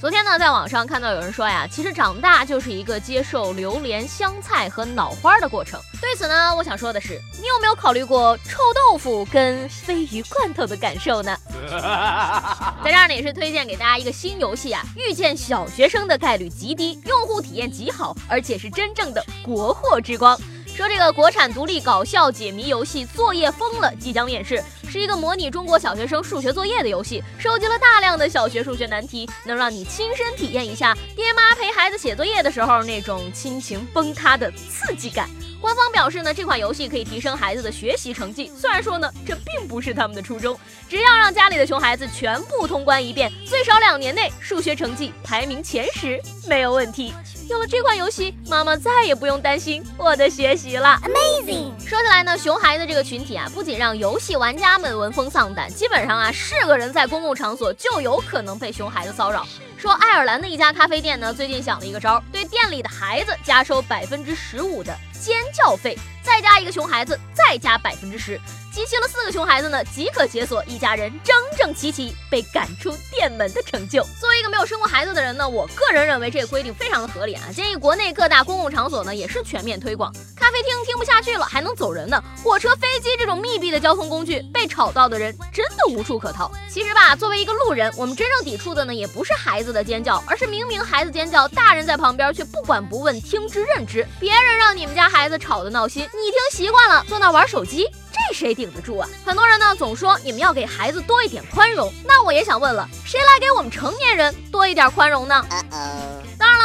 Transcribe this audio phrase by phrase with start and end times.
[0.00, 5.78] 昨天呢，在网上看到有人说呀，其实长大就是一个接受榴莲、香菜和脑花的过程。
[6.00, 11.36] 对此呢，我想说的是，你有没有考虑过臭豆腐跟鲱鱼罐头的感受呢？
[12.82, 20.34] 在这儿呢，也是推荐给大家一个新游戏啊，遇见小学生的概率极低，用户体验极好，而且是真正的国货之光。
[20.66, 24.64] 说这个国产独立搞笑解谜游戏《作业疯了》即将面世。
[24.90, 35.30] 是一个模拟中国小学生数学作业的游戏，收集了大量的小学数学难题，能让你亲身体验一下爹妈陪孩子写作业的时候那种亲情崩塌的刺激感。
[35.60, 38.50] 官方表示呢，这款游戏可以提升孩子的学习成绩。
[38.56, 47.14] 虽然说呢，这并不是他们的初衷，只要让家里的熊孩子全部通关一遍，最少两年内数学成绩排名前十没有问题。
[47.48, 50.96] 有了这款游戏，妈妈再也不用担心我的学习了。
[51.02, 51.72] Amazing！
[51.84, 59.46] 说起来呢，熊孩子这个群体啊，不仅让游戏玩家们闻风丧胆，基本上啊，是个人在公共场所就有可能被熊孩子骚扰。
[59.80, 68.38] 说爱尔兰的一家咖啡店呢，最近想了一个招，对店里的孩子加收百分之十五的尖叫费，再加一个熊孩子，再加百分之十。
[68.70, 74.02] 集齐了四个熊孩子呢，即可解锁一家人整整齐齐被赶出店门的成就。
[74.20, 80.12] 作为一个没有生过孩子的人呢，我个人认为这个规定非常的合理啊，建议国内各大公共场所呢也是全面推广。
[80.36, 86.48] 咖啡厅听不下去了还能走人呢，火车、飞机这种密闭的交通工具被吵到的人真的无处可逃。
[86.68, 94.06] 其实吧，作为一个路人，我们真正抵触的呢也不是孩子的尖叫，而是明明孩子尖叫，大人在旁边却不管不问，听之任之。
[94.18, 97.86] 别人让你们家孩子吵得闹心，你听习惯了，坐那玩手机。
[98.12, 99.08] 这谁顶得住啊？
[99.24, 105.44] 很多人呢总说你们要给孩子多一点宽容，那我也想问了，谁来给我们成年人多一点宽容呢？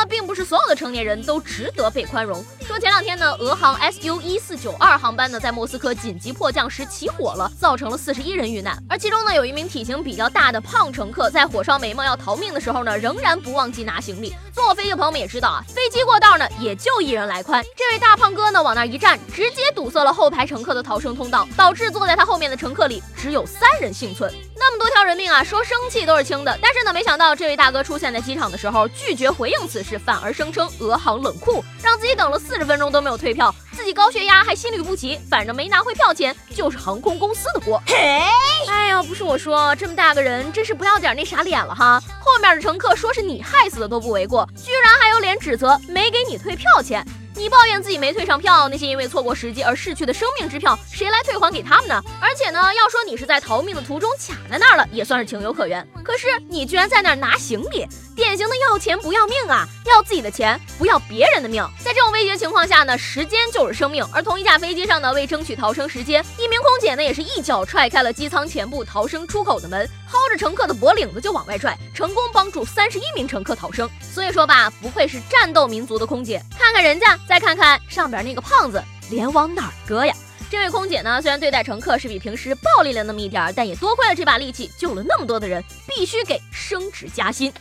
[0.00, 2.42] 那，并不是所有的成年人都值得被宽容。
[2.66, 8.82] 说前两天呢，俄航 SU 一四九二航班呢在莫斯科紧急迫降时起火了，造成了四十一人遇难。
[8.88, 14.34] 而其中呢，有一名体型比较大的胖乘客，在火烧眉毛要逃命的时候呢，仍然不忘记拿行李。
[14.60, 17.64] 坐过飞机的朋友们也知道啊，飞机过道呢也就一人来宽。
[17.74, 24.30] 这位大胖哥呢往那一站，直接堵塞了后排乘客的逃生通道，导致坐在他后面的乘客里只有三人幸存。
[24.54, 26.58] 那么多条人命啊，说生气都是轻的。
[26.60, 37.82] 但是呢，没想到这位大哥出现在机场的时候，拒绝回应此事，反而声称俄航冷酷，让自己等了四十分钟都没有退票，自己高血压还心律不齐，反正没拿回票钱就是航空公司的锅。
[37.86, 37.96] 嘿，
[38.68, 41.98] 哎呀，不是我说，这么大个人真是不要点那啥脸了哈。
[42.40, 47.04] 面的乘客说是你害死的都不为过，居然还有脸指责没给你退票钱。
[47.36, 52.02] 你抱怨自己没退上票，那些因为错过时机而逝去的生命支票，谁来退还给他们呢？
[52.20, 55.86] 而且呢，要说你是在逃命的途中卡在那儿了，也算是情有可原。
[56.04, 59.66] 可是你居然在那儿拿行李，典型的要钱不要命啊！
[59.86, 61.66] 要自己的钱，不要别人的命。
[61.82, 64.04] 在这种危急情况下呢，时间就是生命。
[64.12, 73.88] 而同一架飞机上呢，为争取逃生时间，一名空姐呢也是一脚踹开了机舱前部逃生出口的门，薅着乘客的脖领子就往外拽，成功帮助三十一名乘客逃生。
[74.00, 77.18] 所以说吧，不愧是战斗民族的空姐，看看人家。
[77.28, 80.14] 再看看上边那个胖子，脸往哪儿搁呀？
[80.50, 87.52] 这位空姐呢，虽然对待乘客是比平时暴力了那么一点儿，但也多亏了这把力气，救了那么多的人，必须给升职加薪。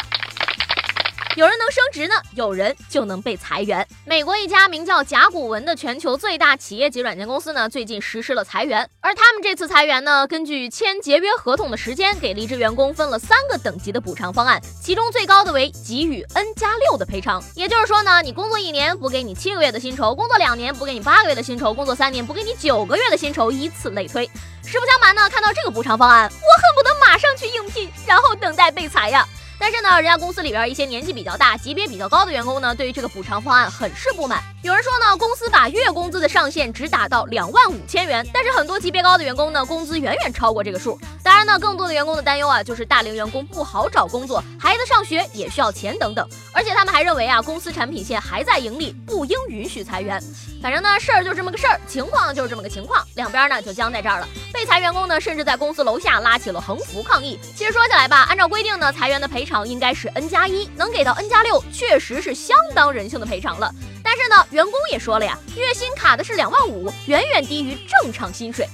[1.39, 3.87] 有人能升职呢，有人就能被裁员。
[4.03, 8.85] 美国一家名叫甲骨文的全球最大企业级软件公司呢，最近实施了裁员。
[8.99, 17.41] 而他们这次裁员呢，根据签节约合同的时间，给离职员工分了三个等级的补偿方案，其中最高的为给予 N 加六的赔偿。
[17.55, 24.29] 也就是说呢，你工作一年补给你七个月的薪酬，工作两年补给你八个月的薪酬，工作三年补给你九个月的薪酬，以此类推。
[24.65, 26.29] 实不相瞒呢，看到这个补偿方案，我
[26.61, 29.25] 恨不得马上去应聘，然后等待被裁呀。
[29.59, 34.41] 但是呢，人家公司里边一些年纪比较大、级别比较高的员工呢，对于这个补偿方案很是不满。
[34.61, 40.97] 有人说呢，公司把月工资的上限只打到两万五千元，但是很多级别高的员工呢，工资远远超过这个数。
[41.39, 46.27] 当然呢，更多的员工的担忧啊，就是大龄员工不好找工作，孩子上学也需要钱等等。
[46.51, 50.21] 而且他们还认为啊，公司产品线还在盈利，不应允许裁员。
[50.61, 54.27] 反正呢，事儿就这么个事儿，情况就是这么个情况，两边呢就僵在这儿了。
[54.51, 57.39] 被裁员工呢，甚至在公司楼下拉起了横幅抗议。
[57.55, 63.73] 其实说起来吧，按照规定呢，裁员的赔偿应该是 N 加一，能给到 N 加六，确实是相当人性的赔偿了。
[64.03, 68.67] 但是呢，员工也说了呀，月薪卡的是两万五，远远低于正常薪水。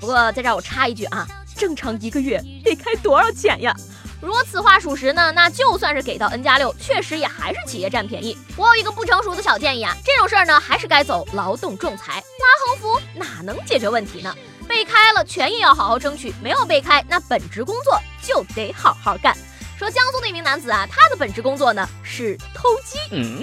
[0.00, 1.26] 不过在这儿我插一句啊，
[1.58, 3.74] 正常一个月得开多少钱呀？
[4.20, 8.36] 如果此话属实呢，那就算是给到 N 加六，确实也还是企业占便宜。
[8.56, 14.34] 我有一个不成熟的小建议啊，这种事儿呢，还是该走劳动仲裁，拉横幅哪能解决问题呢？
[14.68, 19.36] 被开了，权益要好好争取；没有被开，那本职工作就得好好干。
[19.78, 22.98] 说江苏的一名男子啊，他的本职工作呢是偷鸡。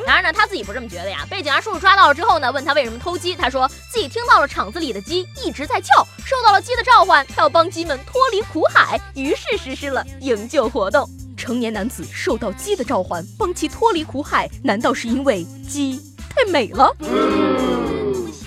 [0.05, 1.25] 当然呢，他自己不这么觉得呀。
[1.29, 11.09] 被警察叔叔抓到了之后呢，问他为什么偷鸡，他说自己听到了厂子里的鸡一直在叫，受到了鸡的召唤，他要帮鸡们脱离苦海，于是实施了营救活动。
[11.37, 15.97] 成年男子受到鸡的召唤，帮其脱离苦海，难道是因为鸡
[16.29, 16.93] 太美了？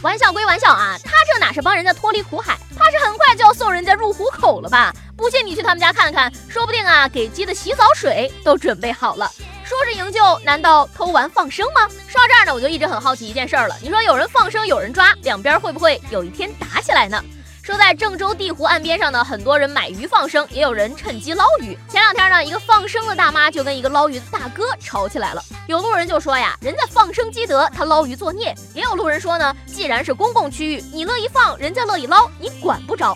[0.03, 4.95] 玩笑归玩笑啊，他这哪是帮人家脱离苦海，怕是很快就要送人家入虎口了吧？
[5.17, 9.33] 不信你去他们家看看，说不定啊，给鸡的洗澡水都准备好了。
[9.69, 11.87] 说是营救，难道偷完放生吗？
[12.09, 13.77] 说到这儿呢，我就一直很好奇一件事儿了。
[13.83, 17.23] 你说有人放生，有人抓，两边会不会有一天打起来呢？
[17.63, 21.77] 说在郑州地湖岸边上呢，很多人买鱼放生，也有人趁机捞鱼。
[21.87, 25.45] 前两天呢，一个放生的大妈就跟一个捞鱼的大哥吵起来了。
[25.67, 28.55] 有路人就说呀，人家放生积德，他捞鱼作孽。
[28.73, 33.15] 也有路人说呢，既然是公共区域，你乐意放，人家乐意捞，你管不着。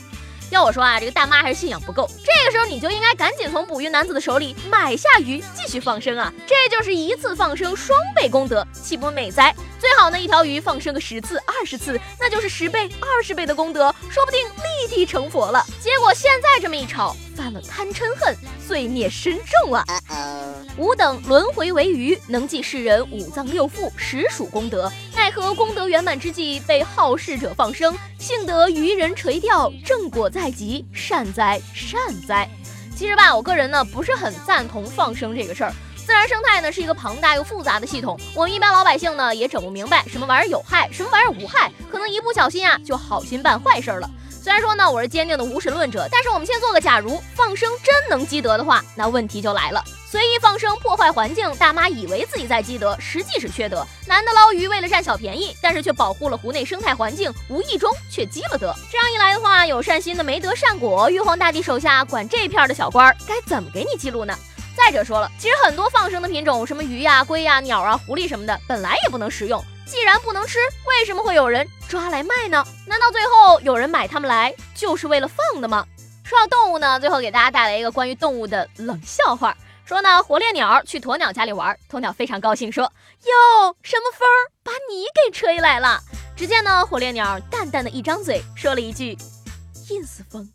[0.52, 2.06] 要我说啊，这个大妈还是信仰不够。
[2.22, 6.30] 这个时候你就应该赶紧从捕鱼男子的手里买下鱼，继续放生啊！
[6.46, 9.54] 这就是一次放生双倍功德，岂不美哉？
[9.80, 15.64] 最好呢，一条鱼放生个十次、二十次，那就是十倍、二十倍的功德，说不定立地成佛了。
[15.80, 18.36] 结果现在这么一吵，犯了贪嗔恨，
[18.68, 19.82] 罪孽深重啊！
[20.76, 24.92] 吾等轮回为鱼，能济世人五脏六腑，实属功德。
[25.22, 32.50] 奈何功德圆满之际，被好事者放生，幸得渔人垂钓，正果在即，善哉善哉。
[32.96, 35.72] 其实吧，我个人呢不是很赞同放生这个事儿。
[35.94, 44.10] 自然生态呢是一个庞大又复杂的系统，我们一般老百姓呢也整不明白什么玩意儿有害，什么玩意儿无害，可能一不小心啊就好心办坏事了。
[44.42, 49.80] 虽然说呢我是坚定的无神论者，但是我们先做个假如，放生真能积德的话，那问题就来了。
[50.10, 53.86] 随意放生破坏环境，大妈以为自己在积德，实际是缺德。
[54.04, 58.74] 男的捞鱼为了占小便宜，但是却保护了湖内生态环境，无意中却积了德。
[58.90, 64.36] 这样一来的话，有善心的没得善果，玉皇大帝手下管这片的小官该怎么给你记录呢？
[64.76, 69.62] 再者说了，其实很多放生的品种，什么鱼呀、龟呀、鸟啊、狐狸什么的，本来也不能食用。
[69.86, 72.64] 既然不能吃，为什么会有人抓来卖呢？
[72.86, 75.86] 难道最后有人买它们来就是为了放的吗？
[76.24, 79.54] 说到动物呢，最后给大家带来一个关于动物的冷笑话。
[79.84, 82.84] 说呢，火烈鸟去鸵鸟家里玩，鸵鸟非常高兴，说
[83.24, 84.26] ：“哟，什么风
[84.62, 86.00] 把你给吹来了？”
[86.34, 89.14] 只见呢，火烈鸟淡淡的一张嘴，说了一句
[89.90, 90.48] ：“ins 风。”